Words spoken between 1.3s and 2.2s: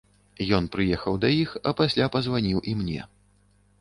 іх, а пасля